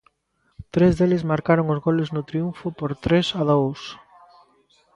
Tres 0.73 0.93
deles 0.99 1.27
marcaron 1.31 1.67
os 1.73 1.79
goles 1.85 2.09
no 2.15 2.25
triunfo 2.29 2.67
por 2.79 2.91
tres 3.05 3.27
a 3.39 3.41
dous. 3.51 3.81